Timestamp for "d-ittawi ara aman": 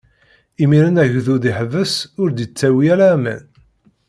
2.31-3.43